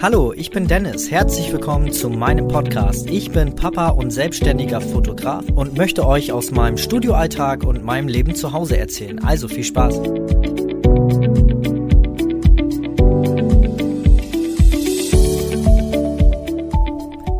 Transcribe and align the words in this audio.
Hallo, 0.00 0.32
ich 0.32 0.52
bin 0.52 0.68
Dennis. 0.68 1.10
Herzlich 1.10 1.50
willkommen 1.52 1.90
zu 1.90 2.08
meinem 2.08 2.46
Podcast. 2.46 3.10
Ich 3.10 3.32
bin 3.32 3.56
Papa 3.56 3.88
und 3.88 4.12
selbstständiger 4.12 4.80
Fotograf 4.80 5.44
und 5.56 5.76
möchte 5.76 6.06
euch 6.06 6.30
aus 6.30 6.52
meinem 6.52 6.78
Studioalltag 6.78 7.64
und 7.64 7.84
meinem 7.84 8.06
Leben 8.06 8.36
zu 8.36 8.52
Hause 8.52 8.78
erzählen. 8.78 9.18
Also 9.24 9.48
viel 9.48 9.64
Spaß. 9.64 9.98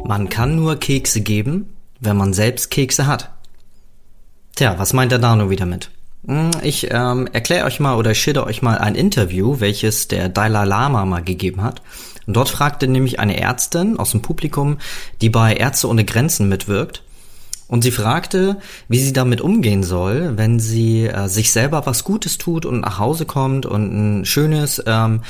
Man 0.05 0.29
kann 0.29 0.57
nur 0.57 0.81
Kekse 0.81 1.21
geben, 1.21 1.73
wenn 2.01 2.17
man 2.17 2.33
selbst 2.33 2.73
Kekse 2.73 3.07
hat. 3.07 3.31
Tja, 4.57 4.75
was 4.79 4.93
meint 4.95 5.13
der 5.13 5.21
Dano 5.21 5.49
wieder 5.49 5.65
mit? 5.65 5.93
Hm, 6.27 6.51
ich 6.63 6.89
ähm, 6.91 7.29
erkläre 7.33 7.67
euch 7.67 7.79
mal 7.79 7.95
oder 7.95 8.17
schilder 8.17 8.49
euch 8.49 8.63
mal 8.63 8.79
ein 8.79 8.97
Interview, 8.97 9.61
welches 9.61 10.09
der 10.09 10.29
Dalai 10.29 10.65
Lama 10.65 11.05
mal 11.05 11.23
gegeben 11.23 11.63
hat. 11.63 11.83
Und 12.29 12.37
dort 12.37 12.51
fragte 12.51 12.87
nämlich 12.87 13.19
eine 13.19 13.41
Ärztin 13.41 13.99
aus 13.99 14.11
dem 14.11 14.21
Publikum, 14.21 14.77
die 15.23 15.31
bei 15.31 15.55
Ärzte 15.55 15.89
ohne 15.89 16.05
Grenzen 16.05 16.47
mitwirkt. 16.47 17.03
Und 17.69 17.83
sie 17.83 17.91
fragte, 17.91 18.59
wie 18.87 18.99
sie 18.99 19.15
damit 19.15 19.41
umgehen 19.41 19.83
soll, 19.83 20.37
wenn 20.37 20.61
sie 20.61 21.07
äh, 21.07 21.27
sich 21.29 21.53
selber 21.53 21.87
was 21.87 22.05
Gutes 22.05 22.37
tut 22.37 22.67
und 22.67 22.81
nach 22.81 22.99
Hause 22.99 23.25
kommt 23.25 23.65
und 23.65 24.21
ein 24.21 24.25
schönes, 24.27 24.83
ähm, 24.85 25.23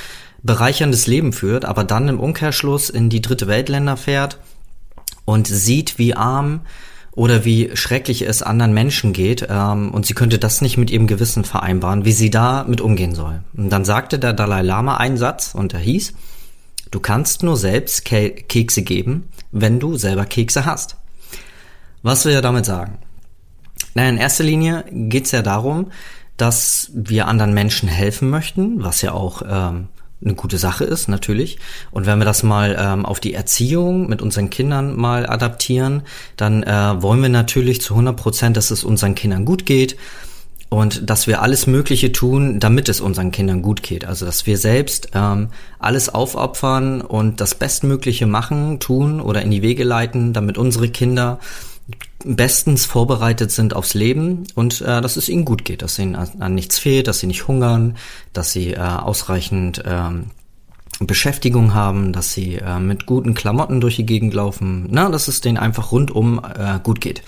bereicherndes 0.42 1.06
Leben 1.06 1.32
führt, 1.32 1.64
aber 1.64 1.84
dann 1.84 2.08
im 2.08 2.18
Umkehrschluss 2.18 2.90
in 2.90 3.08
die 3.10 3.22
dritte 3.22 3.46
Weltländer 3.46 3.96
fährt 3.96 4.38
und 5.24 5.46
sieht, 5.46 5.98
wie 5.98 6.14
arm 6.14 6.62
oder 7.12 7.44
wie 7.44 7.70
schrecklich 7.74 8.22
es 8.22 8.42
anderen 8.42 8.74
Menschen 8.74 9.12
geht 9.12 9.46
ähm, 9.48 9.92
und 9.92 10.04
sie 10.04 10.14
könnte 10.14 10.38
das 10.40 10.62
nicht 10.62 10.78
mit 10.78 10.90
ihrem 10.90 11.06
Gewissen 11.06 11.44
vereinbaren, 11.44 12.04
wie 12.04 12.12
sie 12.12 12.30
da 12.30 12.64
mit 12.66 12.80
umgehen 12.80 13.14
soll. 13.14 13.42
Und 13.56 13.70
dann 13.70 13.84
sagte 13.84 14.18
der 14.18 14.32
Dalai 14.32 14.62
Lama 14.62 14.96
einen 14.96 15.16
Satz 15.16 15.54
und 15.54 15.74
er 15.74 15.80
hieß, 15.80 16.12
Du 16.90 17.00
kannst 17.00 17.42
nur 17.42 17.56
selbst 17.56 18.04
Ke 18.04 18.30
Kekse 18.30 18.82
geben, 18.82 19.28
wenn 19.52 19.80
du 19.80 19.96
selber 19.96 20.24
Kekse 20.24 20.64
hast. 20.64 20.96
Was 22.02 22.24
will 22.24 22.32
er 22.32 22.42
damit 22.42 22.64
sagen? 22.64 22.98
Naja, 23.94 24.08
in 24.10 24.18
erster 24.18 24.44
Linie 24.44 24.84
geht 24.90 25.26
es 25.26 25.32
ja 25.32 25.42
darum, 25.42 25.90
dass 26.36 26.90
wir 26.94 27.26
anderen 27.26 27.52
Menschen 27.52 27.88
helfen 27.88 28.30
möchten, 28.30 28.82
was 28.82 29.02
ja 29.02 29.12
auch 29.12 29.42
ähm, 29.42 29.88
eine 30.24 30.34
gute 30.34 30.58
Sache 30.58 30.84
ist, 30.84 31.08
natürlich. 31.08 31.58
Und 31.90 32.06
wenn 32.06 32.18
wir 32.18 32.24
das 32.24 32.42
mal 32.42 32.76
ähm, 32.78 33.04
auf 33.04 33.20
die 33.20 33.34
Erziehung 33.34 34.08
mit 34.08 34.22
unseren 34.22 34.50
Kindern 34.50 34.96
mal 34.96 35.28
adaptieren, 35.28 36.02
dann 36.36 36.62
äh, 36.62 37.02
wollen 37.02 37.22
wir 37.22 37.28
natürlich 37.28 37.80
zu 37.80 37.94
100 37.94 38.16
Prozent, 38.16 38.56
dass 38.56 38.70
es 38.70 38.84
unseren 38.84 39.14
Kindern 39.14 39.44
gut 39.44 39.66
geht 39.66 39.96
und 40.70 41.08
dass 41.08 41.26
wir 41.26 41.40
alles 41.40 41.66
Mögliche 41.66 42.12
tun, 42.12 42.60
damit 42.60 42.88
es 42.88 43.00
unseren 43.00 43.30
Kindern 43.30 43.62
gut 43.62 43.82
geht. 43.82 44.04
Also 44.04 44.26
dass 44.26 44.46
wir 44.46 44.58
selbst 44.58 45.10
ähm, 45.14 45.48
alles 45.78 46.08
aufopfern 46.08 47.00
und 47.00 47.40
das 47.40 47.54
Bestmögliche 47.54 48.26
machen, 48.26 48.78
tun 48.78 49.20
oder 49.20 49.42
in 49.42 49.50
die 49.50 49.62
Wege 49.62 49.84
leiten, 49.84 50.32
damit 50.32 50.58
unsere 50.58 50.88
Kinder 50.88 51.38
bestens 52.24 52.84
vorbereitet 52.84 53.50
sind 53.50 53.74
aufs 53.74 53.94
Leben 53.94 54.44
und 54.54 54.80
äh, 54.82 55.00
dass 55.00 55.16
es 55.16 55.28
ihnen 55.28 55.46
gut 55.46 55.64
geht, 55.64 55.82
dass 55.82 55.98
ihnen 55.98 56.16
an, 56.16 56.28
an 56.40 56.54
nichts 56.54 56.78
fehlt, 56.78 57.06
dass 57.06 57.20
sie 57.20 57.26
nicht 57.26 57.48
hungern, 57.48 57.96
dass 58.32 58.52
sie 58.52 58.74
äh, 58.74 58.78
ausreichend 58.78 59.82
ähm, 59.86 60.26
Beschäftigung 61.00 61.74
haben, 61.74 62.12
dass 62.12 62.32
sie 62.32 62.56
äh, 62.56 62.80
mit 62.80 63.06
guten 63.06 63.34
Klamotten 63.34 63.80
durch 63.80 63.96
die 63.96 64.06
Gegend 64.06 64.34
laufen, 64.34 64.88
na, 64.90 65.08
dass 65.08 65.28
es 65.28 65.40
denen 65.40 65.56
einfach 65.56 65.92
rundum 65.92 66.40
äh, 66.44 66.80
gut 66.82 67.00
geht. 67.00 67.22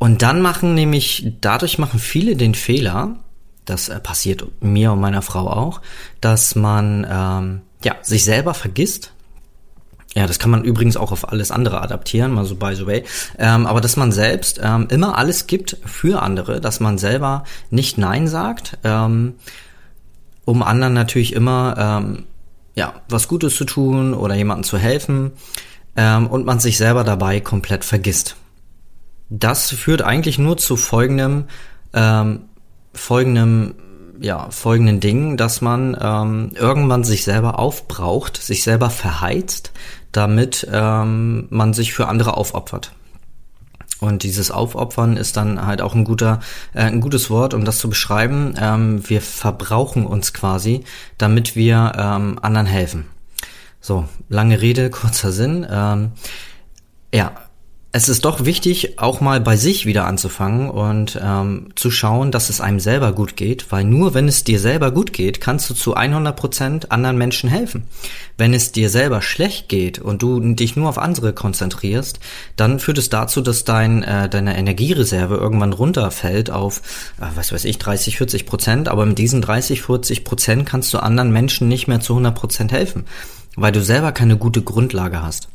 Und 0.00 0.22
dann 0.22 0.40
machen 0.40 0.74
nämlich, 0.74 1.30
dadurch 1.42 1.78
machen 1.78 2.00
viele 2.00 2.34
den 2.34 2.54
Fehler, 2.54 3.16
das 3.66 3.90
äh, 3.90 4.00
passiert 4.00 4.46
mir 4.60 4.92
und 4.92 5.00
meiner 5.00 5.20
Frau 5.20 5.46
auch, 5.46 5.82
dass 6.22 6.54
man 6.54 7.06
ähm, 7.08 7.60
ja 7.84 7.96
sich 8.00 8.24
selber 8.24 8.54
vergisst. 8.54 9.12
Ja, 10.14 10.26
das 10.26 10.38
kann 10.38 10.50
man 10.50 10.64
übrigens 10.64 10.96
auch 10.96 11.12
auf 11.12 11.28
alles 11.30 11.50
andere 11.50 11.82
adaptieren, 11.82 12.32
mal 12.32 12.46
so 12.46 12.56
by 12.56 12.74
the 12.74 12.86
way. 12.86 13.04
Ähm, 13.38 13.66
aber 13.66 13.82
dass 13.82 13.98
man 13.98 14.10
selbst 14.10 14.58
ähm, 14.62 14.88
immer 14.88 15.18
alles 15.18 15.46
gibt 15.46 15.76
für 15.84 16.22
andere, 16.22 16.62
dass 16.62 16.80
man 16.80 16.96
selber 16.96 17.44
nicht 17.68 17.98
Nein 17.98 18.26
sagt, 18.26 18.78
ähm, 18.84 19.34
um 20.46 20.62
anderen 20.62 20.94
natürlich 20.94 21.34
immer 21.34 21.74
ähm, 21.78 22.24
ja 22.74 22.94
was 23.10 23.28
Gutes 23.28 23.54
zu 23.54 23.66
tun 23.66 24.14
oder 24.14 24.34
jemandem 24.34 24.64
zu 24.64 24.78
helfen 24.78 25.32
ähm, 25.94 26.26
und 26.26 26.46
man 26.46 26.58
sich 26.58 26.78
selber 26.78 27.04
dabei 27.04 27.40
komplett 27.40 27.84
vergisst. 27.84 28.36
Das 29.30 29.70
führt 29.70 30.02
eigentlich 30.02 30.38
nur 30.38 30.56
zu 30.56 30.76
folgendem, 30.76 31.44
ähm, 31.94 32.42
folgendem, 32.92 33.74
ja, 34.20 34.50
folgenden 34.50 35.00
Dingen, 35.00 35.36
dass 35.36 35.60
man 35.60 35.96
ähm, 35.98 36.50
irgendwann 36.54 37.04
sich 37.04 37.24
selber 37.24 37.58
aufbraucht, 37.58 38.36
sich 38.36 38.64
selber 38.64 38.90
verheizt, 38.90 39.72
damit 40.12 40.66
ähm, 40.70 41.46
man 41.50 41.72
sich 41.72 41.92
für 41.94 42.08
andere 42.08 42.36
aufopfert. 42.36 42.92
Und 44.00 44.22
dieses 44.22 44.50
Aufopfern 44.50 45.16
ist 45.16 45.36
dann 45.36 45.64
halt 45.64 45.82
auch 45.82 45.94
ein 45.94 46.04
guter, 46.04 46.40
äh, 46.74 46.82
ein 46.82 47.00
gutes 47.00 47.30
Wort, 47.30 47.54
um 47.54 47.64
das 47.64 47.78
zu 47.78 47.88
beschreiben. 47.88 48.54
Ähm, 48.58 49.08
wir 49.08 49.20
verbrauchen 49.20 50.06
uns 50.06 50.32
quasi, 50.32 50.84
damit 51.18 51.54
wir 51.54 51.92
ähm, 51.96 52.38
anderen 52.42 52.66
helfen. 52.66 53.06
So, 53.80 54.06
lange 54.28 54.60
Rede, 54.60 54.90
kurzer 54.90 55.32
Sinn. 55.32 55.66
Ähm, 55.70 56.12
ja, 57.12 57.32
es 57.92 58.08
ist 58.08 58.24
doch 58.24 58.44
wichtig, 58.44 59.00
auch 59.00 59.20
mal 59.20 59.40
bei 59.40 59.56
sich 59.56 59.84
wieder 59.84 60.06
anzufangen 60.06 60.70
und 60.70 61.18
ähm, 61.20 61.70
zu 61.74 61.90
schauen, 61.90 62.30
dass 62.30 62.48
es 62.48 62.60
einem 62.60 62.78
selber 62.78 63.12
gut 63.12 63.36
geht, 63.36 63.72
weil 63.72 63.82
nur 63.82 64.14
wenn 64.14 64.28
es 64.28 64.44
dir 64.44 64.60
selber 64.60 64.92
gut 64.92 65.12
geht, 65.12 65.40
kannst 65.40 65.68
du 65.68 65.74
zu 65.74 65.94
100 65.94 66.36
Prozent 66.36 66.92
anderen 66.92 67.18
Menschen 67.18 67.50
helfen. 67.50 67.84
Wenn 68.38 68.54
es 68.54 68.70
dir 68.70 68.90
selber 68.90 69.22
schlecht 69.22 69.68
geht 69.68 69.98
und 69.98 70.22
du 70.22 70.38
dich 70.54 70.76
nur 70.76 70.88
auf 70.88 70.98
andere 70.98 71.32
konzentrierst, 71.32 72.20
dann 72.54 72.78
führt 72.78 72.98
es 72.98 73.08
dazu, 73.08 73.40
dass 73.40 73.64
dein, 73.64 74.04
äh, 74.04 74.28
deine 74.28 74.56
Energiereserve 74.56 75.34
irgendwann 75.34 75.72
runterfällt 75.72 76.48
auf, 76.48 76.82
äh, 77.20 77.26
was 77.34 77.50
weiß 77.52 77.64
ich, 77.64 77.78
30, 77.78 78.18
40 78.18 78.46
Prozent, 78.46 78.88
aber 78.88 79.04
mit 79.04 79.18
diesen 79.18 79.42
30, 79.42 79.82
40 79.82 80.22
Prozent 80.22 80.64
kannst 80.64 80.94
du 80.94 80.98
anderen 80.98 81.32
Menschen 81.32 81.66
nicht 81.66 81.88
mehr 81.88 81.98
zu 81.98 82.12
100 82.12 82.36
Prozent 82.36 82.70
helfen, 82.70 83.04
weil 83.56 83.72
du 83.72 83.82
selber 83.82 84.12
keine 84.12 84.36
gute 84.36 84.62
Grundlage 84.62 85.22
hast. 85.22 85.48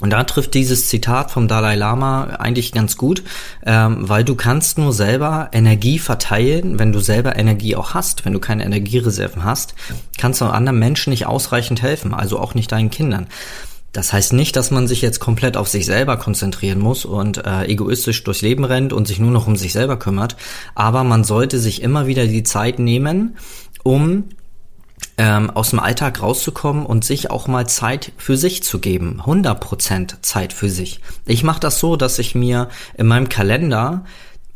Und 0.00 0.10
da 0.10 0.24
trifft 0.24 0.54
dieses 0.54 0.88
Zitat 0.88 1.30
vom 1.30 1.48
Dalai 1.48 1.74
Lama 1.74 2.24
eigentlich 2.38 2.72
ganz 2.72 2.96
gut, 2.96 3.22
ähm, 3.66 4.08
weil 4.08 4.24
du 4.24 4.34
kannst 4.34 4.78
nur 4.78 4.92
selber 4.92 5.50
Energie 5.52 5.98
verteilen, 5.98 6.78
wenn 6.78 6.92
du 6.92 7.00
selber 7.00 7.36
Energie 7.36 7.74
auch 7.74 7.94
hast. 7.94 8.24
Wenn 8.24 8.32
du 8.32 8.38
keine 8.38 8.64
Energiereserven 8.64 9.44
hast, 9.44 9.74
kannst 10.16 10.40
du 10.40 10.46
anderen 10.46 10.78
Menschen 10.78 11.10
nicht 11.10 11.26
ausreichend 11.26 11.82
helfen, 11.82 12.14
also 12.14 12.38
auch 12.38 12.54
nicht 12.54 12.70
deinen 12.70 12.90
Kindern. 12.90 13.26
Das 13.92 14.12
heißt 14.12 14.34
nicht, 14.34 14.54
dass 14.54 14.70
man 14.70 14.86
sich 14.86 15.00
jetzt 15.00 15.18
komplett 15.18 15.56
auf 15.56 15.66
sich 15.68 15.86
selber 15.86 16.18
konzentrieren 16.18 16.78
muss 16.78 17.04
und 17.04 17.44
äh, 17.44 17.64
egoistisch 17.64 18.22
durchs 18.22 18.42
Leben 18.42 18.64
rennt 18.64 18.92
und 18.92 19.08
sich 19.08 19.18
nur 19.18 19.30
noch 19.30 19.46
um 19.46 19.56
sich 19.56 19.72
selber 19.72 19.98
kümmert, 19.98 20.36
aber 20.74 21.04
man 21.04 21.24
sollte 21.24 21.58
sich 21.58 21.82
immer 21.82 22.06
wieder 22.06 22.26
die 22.26 22.42
Zeit 22.42 22.78
nehmen, 22.78 23.36
um 23.82 24.24
ähm, 25.16 25.50
aus 25.50 25.70
dem 25.70 25.80
Alltag 25.80 26.22
rauszukommen 26.22 26.86
und 26.86 27.04
sich 27.04 27.30
auch 27.30 27.48
mal 27.48 27.68
Zeit 27.68 28.12
für 28.16 28.36
sich 28.36 28.62
zu 28.62 28.78
geben. 28.78 29.20
100% 29.24 30.22
Zeit 30.22 30.52
für 30.52 30.70
sich. 30.70 31.00
Ich 31.26 31.42
mache 31.42 31.60
das 31.60 31.80
so, 31.80 31.96
dass 31.96 32.18
ich 32.18 32.34
mir 32.34 32.68
in 32.96 33.06
meinem 33.06 33.28
Kalender 33.28 34.04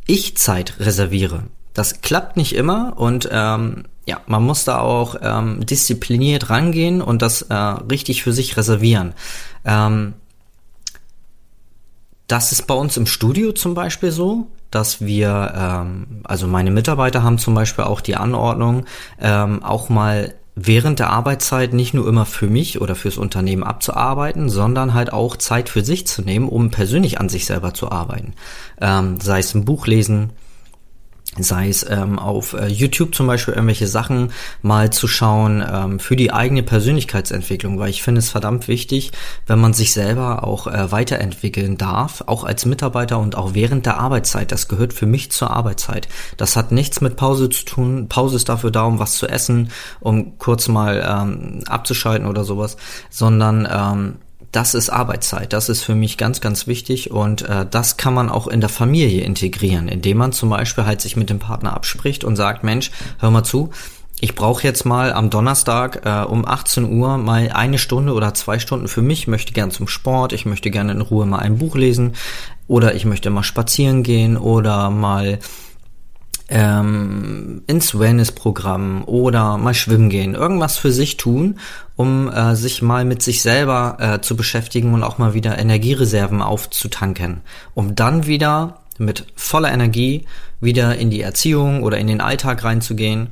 ich 0.07 0.37
Zeit 0.37 0.75
reserviere. 0.79 1.45
Das 1.75 2.01
klappt 2.01 2.37
nicht 2.37 2.55
immer 2.55 2.95
und 2.97 3.29
ähm, 3.33 3.85
ja, 4.05 4.21
man 4.27 4.43
muss 4.43 4.65
da 4.65 4.81
auch 4.81 5.17
ähm, 5.21 5.65
diszipliniert 5.65 6.51
rangehen 6.51 7.01
und 7.01 7.23
das 7.23 7.43
äh, 7.43 7.55
richtig 7.55 8.23
für 8.23 8.33
sich 8.33 8.57
reservieren. 8.57 9.15
Ähm, 9.65 10.15
das 12.27 12.53
ist 12.53 12.67
bei 12.67 12.75
uns 12.75 12.97
im 12.97 13.07
Studio 13.07 13.53
zum 13.53 13.75
Beispiel 13.75 14.11
so, 14.11 14.49
dass 14.73 15.01
wir, 15.01 15.53
ähm, 15.57 16.23
also 16.25 16.49
meine 16.49 16.73
Mitarbeiter 16.73 17.23
haben 17.23 17.39
zum 17.39 17.55
Beispiel 17.55 17.85
auch 17.85 18.01
die 18.01 18.17
Anordnung, 18.17 18.87
ähm, 19.21 19.63
auch 19.63 19.89
mal 19.89 20.35
während 20.55 20.99
der 20.99 21.11
Arbeitszeit 21.11 21.73
nicht 21.73 21.95
nur 21.95 22.07
immer 22.07 22.27
für 22.27 22.47
mich 22.47 22.81
oder 22.81 22.95
fürs 22.95 23.17
Unternehmen 23.17 23.63
abzuarbeiten, 23.63 24.49
sondern 24.49 24.93
halt 24.93 25.13
auch 25.13 25.37
Zeit 25.37 25.69
für 25.69 25.83
sich 25.83 26.07
zu 26.07 26.23
nehmen, 26.23 26.49
um 26.49 26.71
persönlich 26.71 27.21
an 27.21 27.29
sich 27.29 27.47
selber 27.47 27.73
zu 27.73 27.91
arbeiten. 27.91 28.35
Ähm, 28.81 29.19
sei 29.21 29.39
es 29.39 29.55
ein 29.55 29.65
Buch 29.65 29.87
lesen, 29.87 30.31
sei 31.39 31.69
es 31.69 31.87
ähm, 31.89 32.19
auf 32.19 32.53
äh, 32.53 32.67
YouTube 32.67 33.15
zum 33.15 33.27
Beispiel 33.27 33.55
irgendwelche 33.55 33.87
Sachen 33.87 34.33
mal 34.61 34.91
zu 34.91 35.09
schauen 35.09 35.65
ähm, 35.67 35.99
für 35.99 36.15
die 36.15 36.31
eigene 36.31 36.63
Persönlichkeitsentwicklung, 36.63 37.79
weil 37.79 37.89
ich 37.89 38.03
finde 38.03 38.19
es 38.19 38.29
verdammt 38.29 38.69
wichtig, 38.69 39.13
wenn 39.47 39.59
man 39.59 39.73
sich 39.73 39.95
selber 39.95 40.45
auch 40.45 40.67
äh, 40.67 40.93
weiterentwickeln 40.93 41.79
darf, 41.79 42.23
auch 42.27 42.45
als 42.45 42.67
Mitarbeiter 42.67 43.19
und 43.19 43.35
auch 43.35 43.55
während 43.55 43.87
der 43.87 43.99
Arbeitszeit. 43.99 44.53
Das 44.53 44.69
gehört 44.69 44.93
für 44.93 45.07
mich 45.07 45.33
zur 45.33 45.51
Arbeitszeit. 45.51 46.07
Das 46.37 46.55
hat 46.57 46.71
nichts 46.71 47.01
mit 47.01 47.17
Pause 47.17 47.49
zu 47.49 47.65
tun. 47.65 48.09
Pause 48.09 48.37
ist 48.37 48.51
dafür 48.51 48.71
da, 48.71 48.83
um 48.83 48.99
was 48.99 49.15
zu 49.15 49.27
essen, 49.27 49.71
um 50.01 50.37
kurz 50.37 50.69
mal 50.69 51.03
ähm, 51.09 51.65
abzuschalten 51.67 52.27
oder 52.27 52.45
sowas, 52.45 52.77
sondern 53.09 53.67
ähm, 53.71 54.15
das 54.53 54.75
ist 54.75 54.91
Arbeitszeit. 54.91 55.53
Das 55.55 55.69
ist 55.71 55.83
für 55.83 55.95
mich 55.95 56.19
ganz, 56.19 56.41
ganz 56.41 56.67
wichtig 56.67 57.11
und 57.11 57.43
äh, 57.43 57.67
das 57.69 57.97
kann 57.97 58.15
man 58.15 58.29
auch 58.29 58.47
in 58.47 58.61
der 58.61 58.69
Familie 58.69 59.25
integrieren, 59.25 59.89
indem 59.89 60.19
man 60.19 60.33
zum 60.33 60.51
Beispiel 60.51 60.85
halt 60.85 61.01
sich 61.01 61.17
mit 61.17 61.31
dem 61.31 61.39
Partner 61.39 61.75
abspricht 61.75 62.23
und 62.23 62.37
sagt, 62.37 62.63
Mensch, 62.63 62.91
hör 63.19 63.31
mal 63.31 63.45
zu, 63.45 63.71
ich 64.21 64.37
brauche 64.37 64.63
jetzt 64.63 64.85
mal 64.85 65.13
am 65.13 65.31
Donnerstag 65.31 66.03
äh, 66.05 66.25
um 66.25 66.47
18 66.47 66.93
Uhr 66.93 67.17
mal 67.17 67.51
eine 67.51 67.79
Stunde 67.79 68.13
oder 68.13 68.35
zwei 68.35 68.59
Stunden 68.61 68.87
für 68.87 69.03
mich, 69.03 69.27
möchte 69.27 69.53
gern 69.53 69.73
zum 69.73 69.89
Sport, 69.89 70.33
ich 70.33 70.47
möchte 70.47 70.71
gerne 70.71 70.93
in 70.93 71.01
Ruhe 71.01 71.27
mal 71.27 71.41
ein 71.41 71.59
Buch 71.59 71.75
lesen 71.75 72.13
oder 72.69 72.95
ich 72.95 73.05
möchte 73.05 73.31
mal 73.31 73.43
spazieren 73.43 74.03
gehen 74.03 74.37
oder 74.37 74.91
mal 74.91 75.41
ähm, 76.55 77.63
ins 77.67 77.99
Wellness-Programm 77.99 79.05
oder 79.07 79.57
mal 79.57 79.73
schwimmen 79.73 80.11
gehen, 80.11 80.35
irgendwas 80.35 80.77
für 80.77 80.93
sich 80.93 81.17
tun, 81.17 81.59
um 81.97 82.31
äh, 82.31 82.55
sich 82.57 82.83
mal 82.83 83.07
mit 83.07 83.23
sich 83.23 83.41
selber 83.41 83.97
äh, 83.99 84.21
zu 84.21 84.37
beschäftigen 84.37 84.93
und 84.93 85.03
auch 85.03 85.17
mal 85.17 85.33
wieder 85.33 85.59
Energiereserven 85.59 86.43
aufzutanken, 86.43 87.41
um 87.73 87.95
dann 87.95 88.27
wieder 88.27 88.81
mit 88.99 89.27
voller 89.35 89.73
Energie 89.73 90.27
wieder 90.61 90.97
in 90.97 91.09
die 91.09 91.23
Erziehung 91.23 91.83
oder 91.83 91.97
in 91.97 92.07
den 92.07 92.21
Alltag 92.21 92.63
reinzugehen 92.65 93.29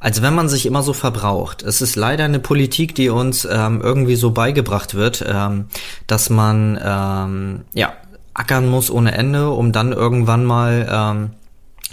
als 0.00 0.22
wenn 0.22 0.32
man 0.32 0.48
sich 0.48 0.64
immer 0.64 0.84
so 0.84 0.92
verbraucht. 0.92 1.64
Es 1.64 1.82
ist 1.82 1.96
leider 1.96 2.24
eine 2.24 2.38
Politik, 2.38 2.94
die 2.94 3.08
uns 3.08 3.44
ähm, 3.50 3.80
irgendwie 3.82 4.14
so 4.14 4.30
beigebracht 4.30 4.94
wird, 4.94 5.24
ähm, 5.28 5.64
dass 6.06 6.30
man 6.30 6.78
ähm, 6.80 7.64
ja 7.74 7.94
ackern 8.32 8.68
muss 8.68 8.92
ohne 8.92 9.10
Ende, 9.10 9.50
um 9.50 9.72
dann 9.72 9.90
irgendwann 9.92 10.44
mal 10.44 10.88
ähm, 10.88 11.30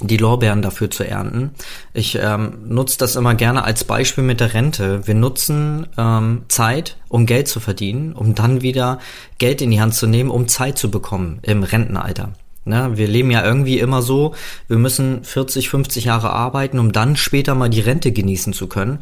die 0.02 0.18
Lorbeeren 0.18 0.62
dafür 0.62 0.92
zu 0.92 1.08
ernten. 1.08 1.52
Ich 1.94 2.18
ähm, 2.22 2.58
nutze 2.68 2.98
das 2.98 3.16
immer 3.16 3.36
gerne 3.36 3.64
als 3.64 3.84
Beispiel 3.84 4.24
mit 4.24 4.40
der 4.40 4.54
Rente. 4.54 5.08
Wir 5.08 5.16
nutzen 5.16 5.88
ähm, 5.98 6.44
Zeit, 6.50 6.98
um 7.08 7.26
Geld 7.26 7.48
zu 7.48 7.60
verdienen, 7.60 8.14
um 8.14 8.36
dann 8.36 8.62
wieder 8.62 9.00
Geld 9.38 9.62
in 9.62 9.72
die 9.72 9.80
Hand 9.80 9.96
zu 9.96 10.08
nehmen, 10.08 10.32
um 10.32 10.48
Zeit 10.48 10.78
zu 10.78 10.92
bekommen 10.92 11.40
im 11.44 11.64
Rentenalter. 11.64 12.34
Ne, 12.68 12.92
wir 12.96 13.08
leben 13.08 13.30
ja 13.30 13.46
irgendwie 13.46 13.78
immer 13.78 14.02
so, 14.02 14.34
wir 14.68 14.80
müssen 14.80 15.24
40, 15.24 15.70
50 15.70 16.06
Jahre 16.06 16.32
arbeiten, 16.32 16.80
um 16.80 16.92
dann 16.92 17.16
später 17.16 17.54
mal 17.54 17.70
die 17.70 17.80
Rente 17.80 18.12
genießen 18.12 18.54
zu 18.54 18.68
können. 18.68 19.00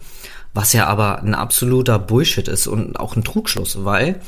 Was 0.54 0.74
ja 0.74 0.86
aber 0.88 1.24
ein 1.24 1.34
absoluter 1.34 1.98
Bullshit 1.98 2.48
ist 2.50 2.68
und 2.68 3.00
auch 3.00 3.16
ein 3.16 3.24
Trugschluss, 3.24 3.86
weil 3.86 4.20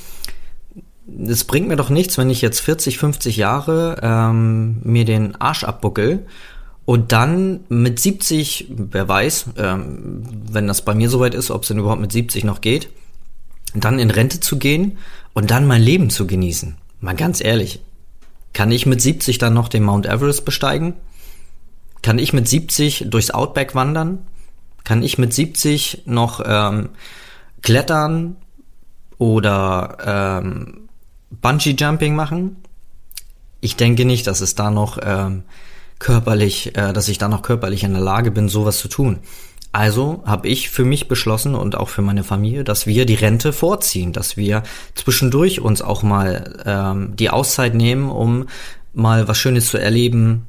es 1.27 1.43
bringt 1.43 1.67
mir 1.67 1.75
doch 1.75 1.89
nichts, 1.89 2.17
wenn 2.17 2.29
ich 2.29 2.41
jetzt 2.41 2.61
40, 2.61 2.97
50 2.97 3.37
Jahre 3.37 3.97
ähm, 4.01 4.77
mir 4.83 5.05
den 5.05 5.35
Arsch 5.39 5.63
abbuckel 5.65 6.25
und 6.85 7.11
dann 7.11 7.61
mit 7.67 7.99
70, 7.99 8.67
wer 8.69 9.07
weiß, 9.07 9.45
ähm, 9.57 10.23
wenn 10.51 10.67
das 10.67 10.83
bei 10.83 10.93
mir 10.93 11.09
soweit 11.09 11.33
ist, 11.33 11.49
ob 11.49 11.63
es 11.63 11.67
denn 11.67 11.79
überhaupt 11.79 12.01
mit 12.01 12.11
70 12.11 12.43
noch 12.43 12.61
geht, 12.61 12.89
dann 13.73 13.99
in 13.99 14.11
Rente 14.11 14.39
zu 14.39 14.57
gehen 14.57 14.99
und 15.33 15.51
dann 15.51 15.67
mein 15.67 15.81
Leben 15.81 16.09
zu 16.11 16.27
genießen. 16.27 16.77
Mal 17.01 17.15
ganz 17.15 17.43
ehrlich, 17.43 17.81
kann 18.53 18.71
ich 18.71 18.85
mit 18.85 19.01
70 19.01 19.39
dann 19.39 19.53
noch 19.53 19.67
den 19.67 19.83
Mount 19.83 20.05
Everest 20.05 20.45
besteigen? 20.45 20.93
Kann 22.03 22.19
ich 22.19 22.33
mit 22.33 22.47
70 22.47 23.05
durchs 23.09 23.31
Outback 23.31 23.73
wandern? 23.73 24.19
Kann 24.83 25.01
ich 25.01 25.17
mit 25.17 25.33
70 25.33 26.03
noch 26.05 26.41
ähm, 26.45 26.89
klettern 27.63 28.35
oder 29.17 30.41
ähm, 30.43 30.87
Bungee 31.31 31.75
Jumping 31.77 32.15
machen? 32.15 32.57
Ich 33.59 33.75
denke 33.75 34.05
nicht, 34.05 34.27
dass 34.27 34.41
es 34.41 34.53
da 34.53 34.69
noch 34.69 34.99
ähm, 35.01 35.43
körperlich, 35.99 36.75
äh, 36.75 36.93
dass 36.93 37.07
ich 37.07 37.17
da 37.17 37.27
noch 37.27 37.41
körperlich 37.41 37.83
in 37.83 37.93
der 37.93 38.01
Lage 38.01 38.31
bin, 38.31 38.49
sowas 38.49 38.77
zu 38.77 38.87
tun. 38.87 39.19
Also 39.71 40.23
habe 40.25 40.47
ich 40.47 40.69
für 40.69 40.85
mich 40.85 41.09
beschlossen 41.09 41.53
und 41.53 41.75
auch 41.75 41.89
für 41.89 42.01
meine 42.01 42.23
Familie, 42.23 42.63
dass 42.63 42.87
wir 42.87 43.05
die 43.05 43.15
Rente 43.15 43.51
vorziehen, 43.51 44.13
dass 44.13 44.37
wir 44.37 44.63
zwischendurch 44.93 45.59
uns 45.59 45.81
auch 45.81 46.01
mal 46.01 46.63
ähm, 46.65 47.15
die 47.17 47.29
Auszeit 47.29 47.75
nehmen, 47.75 48.09
um 48.09 48.47
mal 48.93 49.27
was 49.27 49.37
Schönes 49.37 49.67
zu 49.67 49.77
erleben, 49.77 50.47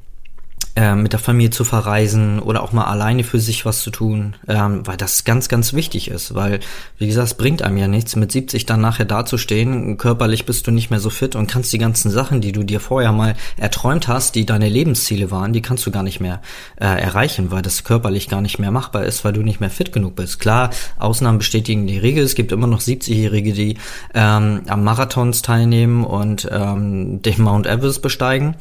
mit 0.95 1.13
der 1.13 1.19
Familie 1.19 1.49
zu 1.49 1.63
verreisen 1.63 2.39
oder 2.39 2.61
auch 2.61 2.71
mal 2.71 2.85
alleine 2.85 3.23
für 3.23 3.39
sich 3.39 3.65
was 3.65 3.81
zu 3.81 3.89
tun, 3.89 4.35
ähm, 4.47 4.85
weil 4.85 4.95
das 4.95 5.23
ganz, 5.23 5.49
ganz 5.49 5.73
wichtig 5.73 6.09
ist, 6.09 6.35
weil, 6.35 6.59
wie 6.99 7.07
gesagt, 7.07 7.27
es 7.27 7.33
bringt 7.33 7.63
einem 7.63 7.77
ja 7.77 7.87
nichts, 7.87 8.15
mit 8.15 8.31
70 8.31 8.67
dann 8.67 8.81
nachher 8.81 9.05
dazustehen, 9.05 9.97
körperlich 9.97 10.45
bist 10.45 10.67
du 10.67 10.71
nicht 10.71 10.91
mehr 10.91 10.99
so 10.99 11.09
fit 11.09 11.35
und 11.35 11.49
kannst 11.49 11.73
die 11.73 11.79
ganzen 11.79 12.11
Sachen, 12.11 12.41
die 12.41 12.51
du 12.51 12.61
dir 12.61 12.79
vorher 12.79 13.11
mal 13.11 13.35
erträumt 13.57 14.07
hast, 14.07 14.35
die 14.35 14.45
deine 14.45 14.69
Lebensziele 14.69 15.31
waren, 15.31 15.51
die 15.51 15.63
kannst 15.63 15.85
du 15.87 15.91
gar 15.91 16.03
nicht 16.03 16.19
mehr 16.19 16.41
äh, 16.79 16.85
erreichen, 16.85 17.49
weil 17.49 17.63
das 17.63 17.83
körperlich 17.83 18.29
gar 18.29 18.41
nicht 18.41 18.59
mehr 18.59 18.71
machbar 18.71 19.03
ist, 19.03 19.25
weil 19.25 19.33
du 19.33 19.41
nicht 19.41 19.59
mehr 19.59 19.71
fit 19.71 19.91
genug 19.91 20.15
bist. 20.15 20.39
Klar, 20.39 20.69
Ausnahmen 20.99 21.39
bestätigen 21.39 21.87
die 21.87 21.97
Regel, 21.97 22.23
es 22.23 22.35
gibt 22.35 22.51
immer 22.51 22.67
noch 22.67 22.81
70-Jährige, 22.81 23.53
die 23.53 23.77
ähm, 24.13 24.61
am 24.67 24.83
Marathons 24.83 25.41
teilnehmen 25.41 26.03
und 26.03 26.47
ähm, 26.51 27.21
den 27.23 27.41
Mount 27.41 27.65
Everest 27.65 28.03
besteigen 28.03 28.55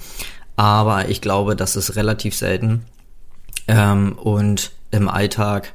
aber 0.56 1.08
ich 1.08 1.20
glaube, 1.20 1.54
das 1.56 1.76
ist 1.76 1.96
relativ 1.96 2.34
selten 2.34 2.84
ähm, 3.68 4.14
und 4.14 4.72
im 4.90 5.08
Alltag 5.08 5.72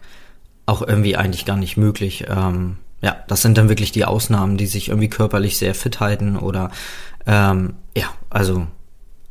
auch 0.65 0.81
irgendwie 0.81 1.15
eigentlich 1.15 1.45
gar 1.45 1.57
nicht 1.57 1.77
möglich. 1.77 2.25
Ähm, 2.27 2.77
ja, 3.01 3.23
das 3.27 3.41
sind 3.41 3.57
dann 3.57 3.69
wirklich 3.69 3.91
die 3.91 4.05
Ausnahmen, 4.05 4.57
die 4.57 4.67
sich 4.67 4.89
irgendwie 4.89 5.09
körperlich 5.09 5.57
sehr 5.57 5.75
fit 5.75 5.99
halten 5.99 6.37
oder 6.37 6.71
ähm, 7.25 7.75
ja, 7.95 8.05
also 8.29 8.67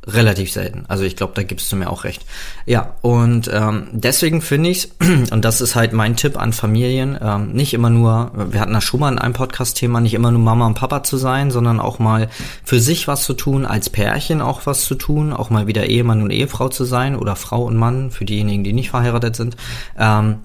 relativ 0.07 0.51
selten. 0.51 0.85
Also 0.87 1.03
ich 1.03 1.15
glaube, 1.15 1.33
da 1.35 1.43
gibst 1.43 1.71
du 1.71 1.75
mir 1.75 1.89
auch 1.89 2.03
recht. 2.03 2.25
Ja, 2.65 2.95
und 3.01 3.49
ähm, 3.53 3.87
deswegen 3.91 4.41
finde 4.41 4.69
ich 4.69 4.89
und 5.31 5.45
das 5.45 5.61
ist 5.61 5.75
halt 5.75 5.93
mein 5.93 6.15
Tipp 6.15 6.39
an 6.39 6.53
Familien, 6.53 7.17
ähm, 7.21 7.51
nicht 7.51 7.73
immer 7.73 7.91
nur, 7.91 8.31
wir 8.33 8.59
hatten 8.59 8.73
das 8.73 8.83
schon 8.83 8.99
mal 8.99 9.11
in 9.11 9.19
einem 9.19 9.33
Podcast-Thema, 9.33 10.01
nicht 10.01 10.15
immer 10.15 10.31
nur 10.31 10.41
Mama 10.41 10.65
und 10.65 10.73
Papa 10.73 11.03
zu 11.03 11.17
sein, 11.17 11.51
sondern 11.51 11.79
auch 11.79 11.99
mal 11.99 12.29
für 12.63 12.79
sich 12.79 13.07
was 13.07 13.23
zu 13.23 13.33
tun, 13.33 13.65
als 13.65 13.89
Pärchen 13.89 14.41
auch 14.41 14.65
was 14.65 14.85
zu 14.85 14.95
tun, 14.95 15.33
auch 15.33 15.51
mal 15.51 15.67
wieder 15.67 15.85
Ehemann 15.85 16.23
und 16.23 16.31
Ehefrau 16.31 16.69
zu 16.69 16.83
sein 16.83 17.15
oder 17.15 17.35
Frau 17.35 17.63
und 17.63 17.77
Mann 17.77 18.09
für 18.09 18.25
diejenigen, 18.25 18.63
die 18.63 18.73
nicht 18.73 18.89
verheiratet 18.89 19.35
sind. 19.35 19.55
Ähm, 19.97 20.37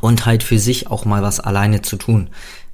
und 0.00 0.26
halt 0.26 0.42
für 0.42 0.58
sich 0.58 0.90
auch 0.90 1.04
mal 1.04 1.22
was 1.22 1.38
alleine 1.38 1.82
zu 1.82 1.96
tun. 1.96 2.30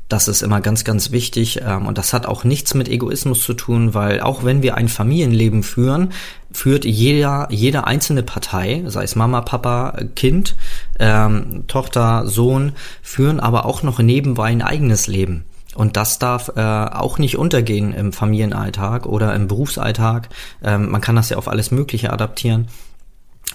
Das 0.08 0.26
ist 0.26 0.40
immer 0.40 0.62
ganz, 0.62 0.84
ganz 0.84 1.10
wichtig 1.10 1.60
ähm, 1.62 1.86
und 1.86 1.98
das 1.98 2.14
hat 2.14 2.24
auch 2.24 2.42
nichts 2.42 2.72
mit 2.72 2.88
Egoismus 2.88 3.42
zu 3.42 3.52
tun, 3.52 3.92
weil 3.92 4.20
auch 4.22 4.42
wenn 4.42 4.62
wir 4.62 4.76
ein 4.76 4.88
Familienleben 4.88 5.62
führen, 5.62 6.12
führt 6.50 6.86
jeder, 6.86 7.46
jede 7.50 7.86
einzelne 7.86 8.22
Partei, 8.22 8.84
sei 8.86 9.04
es 9.04 9.16
Mama, 9.16 9.42
Papa, 9.42 9.98
Kind, 10.16 10.56
ähm, 10.98 11.64
Tochter, 11.66 12.26
Sohn, 12.26 12.72
führen 13.02 13.38
aber 13.38 13.66
auch 13.66 13.82
noch 13.82 13.98
nebenbei 13.98 14.46
ein 14.46 14.62
eigenes 14.62 15.08
Leben. 15.08 15.44
Und 15.74 15.98
das 15.98 16.18
darf 16.18 16.52
äh, 16.56 16.60
auch 16.60 17.18
nicht 17.18 17.36
untergehen 17.36 17.92
im 17.92 18.14
Familienalltag 18.14 19.04
oder 19.04 19.34
im 19.34 19.46
Berufsalltag. 19.46 20.30
Ähm, 20.62 20.90
man 20.90 21.02
kann 21.02 21.16
das 21.16 21.28
ja 21.28 21.36
auf 21.36 21.48
alles 21.48 21.70
Mögliche 21.70 22.12
adaptieren 22.12 22.68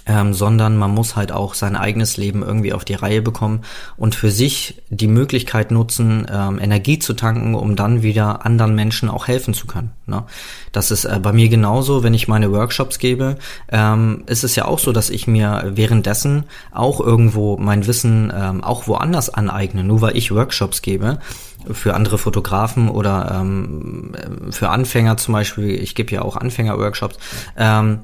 ähm, 0.06 0.34
sondern 0.34 0.78
man 0.78 0.92
muss 0.92 1.16
halt 1.16 1.32
auch 1.32 1.54
sein 1.54 1.76
eigenes 1.76 2.18
Leben 2.18 2.44
irgendwie 2.44 2.74
auf 2.74 2.84
die 2.84 2.94
Reihe 2.94 3.22
bekommen 3.22 3.62
und 3.96 4.16
für 4.16 4.32
sich 4.32 4.82
die 4.90 5.08
Möglichkeit 5.08 5.72
nutzen, 5.72 6.28
ähm, 6.32 6.60
Energie 6.60 7.00
zu 7.00 7.14
tanken, 7.14 7.56
um 7.56 7.76
dann 7.76 8.04
wieder 8.04 8.46
anderen 8.46 8.76
Menschen 8.76 9.10
auch 9.10 9.28
helfen 9.28 9.54
zu 9.54 9.66
können. 9.66 9.92
Ne? 10.06 10.24
Das 10.72 10.92
ist 10.92 11.06
äh, 11.06 11.20
bei 11.22 11.32
mir 11.32 11.48
genauso, 11.48 12.04
wenn 12.04 12.14
ich 12.14 12.28
meine 12.28 12.52
Workshops 12.52 13.00
gebe, 13.00 13.38
ähm, 13.72 14.24
ist 14.28 14.44
es 14.44 14.56
ja 14.56 14.66
auch 14.66 14.80
so, 14.80 14.92
dass 14.92 15.10
ich 15.10 15.28
mir 15.28 15.72
währenddessen 15.74 16.46
auch 16.72 17.00
irgendwo 17.00 17.58
mein 17.58 17.88
Wissen 17.88 18.32
ähm, 18.36 18.64
auch 18.64 18.88
woanders 18.88 19.30
aneigne, 19.30 19.84
nur 19.84 20.02
weil 20.02 20.18
ich 20.18 20.32
Workshops 20.32 20.82
gebe 20.82 21.20
für 21.72 21.94
andere 21.94 22.18
Fotografen 22.18 22.90
oder 22.90 23.40
ähm, 23.40 24.12
für 24.50 24.70
Anfänger 24.70 25.16
zum 25.16 25.34
Beispiel, 25.34 25.70
ich 25.70 25.96
gebe 25.96 26.12
ja 26.12 26.22
auch 26.22 26.36
Anfänger-Workshops, 26.36 27.18
ähm, 27.58 28.00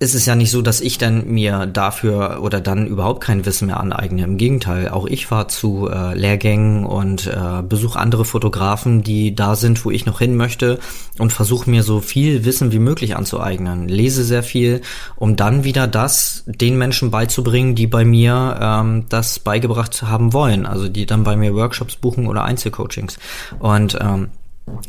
ist 0.00 0.14
es 0.14 0.24
ja 0.24 0.34
nicht 0.34 0.50
so, 0.50 0.62
dass 0.62 0.80
ich 0.80 0.96
dann 0.96 1.26
mir 1.26 1.66
dafür 1.66 2.38
oder 2.40 2.62
dann 2.62 2.86
überhaupt 2.86 3.20
kein 3.22 3.44
Wissen 3.44 3.66
mehr 3.66 3.78
aneigne. 3.78 4.24
Im 4.24 4.38
Gegenteil, 4.38 4.88
auch 4.88 5.06
ich 5.06 5.26
fahre 5.26 5.48
zu 5.48 5.90
äh, 5.90 6.14
Lehrgängen 6.14 6.86
und 6.86 7.26
äh, 7.26 7.62
besuche 7.62 7.98
andere 7.98 8.24
Fotografen, 8.24 9.02
die 9.02 9.34
da 9.34 9.56
sind, 9.56 9.84
wo 9.84 9.90
ich 9.90 10.06
noch 10.06 10.18
hin 10.18 10.36
möchte 10.36 10.78
und 11.18 11.34
versuche 11.34 11.68
mir 11.68 11.82
so 11.82 12.00
viel 12.00 12.46
Wissen 12.46 12.72
wie 12.72 12.78
möglich 12.78 13.14
anzueignen. 13.14 13.88
Lese 13.88 14.24
sehr 14.24 14.42
viel, 14.42 14.80
um 15.16 15.36
dann 15.36 15.64
wieder 15.64 15.86
das 15.86 16.44
den 16.46 16.78
Menschen 16.78 17.10
beizubringen, 17.10 17.74
die 17.74 17.86
bei 17.86 18.06
mir 18.06 18.58
ähm, 18.58 19.04
das 19.10 19.38
beigebracht 19.38 20.02
haben 20.02 20.32
wollen. 20.32 20.64
Also 20.64 20.88
die 20.88 21.04
dann 21.04 21.24
bei 21.24 21.36
mir 21.36 21.54
Workshops 21.54 21.96
buchen 21.96 22.26
oder 22.26 22.44
Einzelcoachings. 22.44 23.18
Und 23.58 23.98
ähm, 24.00 24.30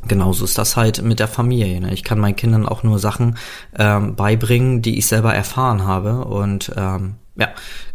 Genauso 0.08 0.46
ist 0.46 0.58
das 0.58 0.76
halt 0.78 1.02
mit 1.02 1.20
der 1.20 1.28
Familie. 1.28 1.80
Ne? 1.82 1.94
Ich 1.94 2.04
kann 2.04 2.20
meinen 2.20 2.36
Kindern 2.36 2.68
auch 2.68 2.84
nur 2.84 3.00
Sachen 3.00 3.38
ähm, 3.78 4.16
beibringen, 4.16 4.82
die 4.82 4.98
ich 4.98 5.08
selber 5.08 5.34
erfahren 5.34 5.86
habe 5.86 6.26
und 6.26 6.72
ähm, 6.76 7.16
ja, 7.36 7.50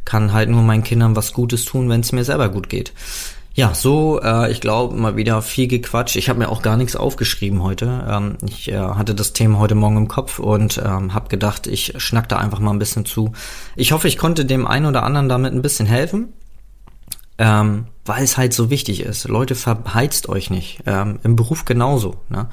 kann 0.04 0.32
halt 0.32 0.48
nur 0.48 0.62
meinen 0.62 0.84
Kindern 0.84 1.16
was 1.16 1.32
Gutes 1.32 1.64
tun, 1.64 1.88
wenn 1.88 2.00
es 2.00 2.12
mir 2.12 2.24
selber 2.24 2.48
gut 2.48 2.68
geht. 2.68 2.92
Ja, 3.54 3.72
so, 3.72 4.20
äh, 4.20 4.52
ich 4.52 4.60
glaube, 4.60 4.94
mal 4.96 5.16
wieder 5.16 5.40
viel 5.40 5.66
gequatscht. 5.66 6.16
Ich 6.16 6.28
habe 6.28 6.38
mir 6.38 6.50
auch 6.50 6.60
gar 6.60 6.76
nichts 6.76 6.94
aufgeschrieben 6.94 7.62
heute. 7.62 8.06
Ähm, 8.06 8.36
ich 8.46 8.70
äh, 8.70 8.76
hatte 8.76 9.14
das 9.14 9.32
Thema 9.32 9.58
heute 9.58 9.74
Morgen 9.74 9.96
im 9.96 10.08
Kopf 10.08 10.38
und 10.38 10.78
ähm, 10.84 11.14
habe 11.14 11.28
gedacht, 11.28 11.66
ich 11.66 11.94
schnack 11.96 12.28
da 12.28 12.36
einfach 12.36 12.60
mal 12.60 12.72
ein 12.72 12.78
bisschen 12.78 13.06
zu. 13.06 13.32
Ich 13.74 13.92
hoffe, 13.92 14.08
ich 14.08 14.18
konnte 14.18 14.44
dem 14.44 14.66
einen 14.66 14.84
oder 14.84 15.04
anderen 15.04 15.30
damit 15.30 15.54
ein 15.54 15.62
bisschen 15.62 15.86
helfen 15.86 16.34
ähm, 17.38 17.86
weil 18.04 18.24
es 18.24 18.36
halt 18.36 18.52
so 18.52 18.70
wichtig 18.70 19.00
ist. 19.00 19.28
Leute, 19.28 19.54
verheizt 19.54 20.28
euch 20.28 20.50
nicht. 20.50 20.82
Ähm, 20.86 21.18
Im 21.22 21.36
Beruf 21.36 21.64
genauso. 21.64 22.16
Ne? 22.28 22.48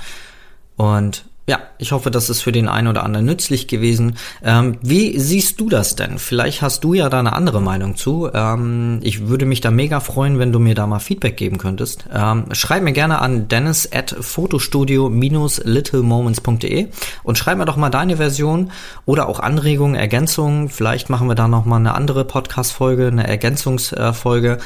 Und 0.76 1.26
ja, 1.46 1.60
ich 1.78 1.92
hoffe, 1.92 2.10
das 2.10 2.30
ist 2.30 2.42
für 2.42 2.54
den 2.54 2.70
einen 2.70 2.88
oder 2.88 3.04
anderen 3.04 3.26
nützlich 3.26 3.68
gewesen. 3.68 4.16
Ähm, 4.44 4.78
wie 4.82 5.20
siehst 5.20 5.60
du 5.60 5.68
das 5.68 5.98
denn? 5.98 6.18
Vielleicht 6.18 6.62
hast 6.62 6.86
du 6.86 6.94
ja 6.94 7.10
da 7.10 7.20
eine 7.20 7.34
andere 7.34 7.62
Meinung 7.62 7.98
zu. 7.98 8.30
Ähm, 8.34 9.02
ich 9.04 9.28
würde 9.28 9.46
mich 9.46 9.60
da 9.60 9.70
mega 9.70 10.00
freuen, 10.00 10.40
wenn 10.40 10.54
du 10.54 10.60
mir 10.60 10.74
da 10.74 10.88
mal 10.88 11.00
Feedback 11.00 11.36
geben 11.36 11.58
könntest. 11.58 12.06
Ähm, 12.14 12.46
schreib 12.54 12.84
mir 12.84 12.94
gerne 12.94 13.20
an 13.20 13.50
dennis 13.50 13.90
at 13.92 14.16
fotostudio-littlemoments.de 14.18 16.88
und 17.24 17.38
schreib 17.38 17.58
mir 17.58 17.66
doch 17.66 17.76
mal 17.76 17.90
deine 17.90 18.16
Version 18.16 18.72
oder 19.06 19.28
auch 19.28 19.42
Anregungen, 19.42 19.96
Ergänzungen. 19.96 20.70
Vielleicht 20.70 21.10
machen 21.10 21.28
wir 21.28 21.36
da 21.36 21.50
noch 21.50 21.66
mal 21.66 21.76
eine 21.76 21.94
andere 21.94 22.24
Podcast-Folge, 22.24 23.08
eine 23.08 23.28
Ergänzungsfolge. 23.28 24.60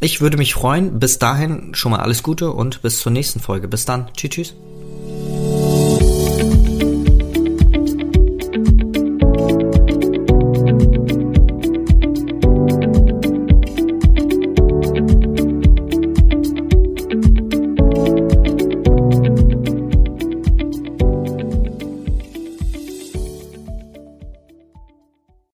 Ich 0.00 0.20
würde 0.20 0.38
mich 0.38 0.54
freuen. 0.54 0.98
Bis 0.98 1.20
dahin 1.20 1.76
schon 1.76 1.92
mal 1.92 2.00
alles 2.00 2.24
Gute 2.24 2.50
und 2.50 2.82
bis 2.82 2.98
zur 2.98 3.12
nächsten 3.12 3.38
Folge. 3.38 3.68
Bis 3.68 3.84
dann. 3.84 4.08
Tschüss, 4.16 4.30
tschüss. 4.30 4.56